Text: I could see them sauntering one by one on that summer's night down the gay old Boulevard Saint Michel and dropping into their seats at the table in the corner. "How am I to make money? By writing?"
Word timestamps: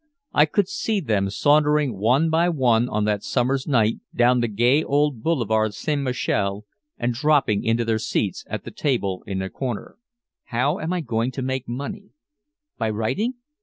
I 0.33 0.45
could 0.47 0.67
see 0.67 0.99
them 0.99 1.29
sauntering 1.29 1.95
one 1.95 2.31
by 2.31 2.49
one 2.49 2.89
on 2.89 3.05
that 3.05 3.21
summer's 3.21 3.67
night 3.67 3.99
down 4.15 4.39
the 4.39 4.47
gay 4.47 4.83
old 4.83 5.21
Boulevard 5.21 5.75
Saint 5.75 6.01
Michel 6.01 6.65
and 6.97 7.13
dropping 7.13 7.63
into 7.63 7.85
their 7.85 7.99
seats 7.99 8.43
at 8.47 8.63
the 8.63 8.71
table 8.71 9.23
in 9.27 9.37
the 9.37 9.49
corner. 9.51 9.97
"How 10.45 10.79
am 10.79 10.91
I 10.91 11.01
to 11.01 11.41
make 11.43 11.69
money? 11.69 12.05
By 12.79 12.89
writing?" 12.89 13.35